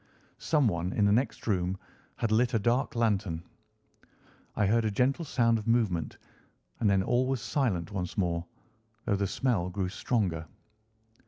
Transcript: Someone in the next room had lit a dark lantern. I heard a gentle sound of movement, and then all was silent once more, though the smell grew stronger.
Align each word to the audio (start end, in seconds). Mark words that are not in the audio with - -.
Someone 0.39 0.91
in 0.93 1.05
the 1.05 1.11
next 1.11 1.45
room 1.45 1.77
had 2.15 2.31
lit 2.31 2.55
a 2.55 2.59
dark 2.59 2.95
lantern. 2.95 3.43
I 4.55 4.65
heard 4.65 4.83
a 4.83 4.89
gentle 4.89 5.23
sound 5.25 5.59
of 5.59 5.67
movement, 5.67 6.17
and 6.79 6.89
then 6.89 7.03
all 7.03 7.27
was 7.27 7.39
silent 7.39 7.91
once 7.91 8.17
more, 8.17 8.43
though 9.05 9.15
the 9.15 9.27
smell 9.27 9.69
grew 9.69 9.89
stronger. 9.89 10.47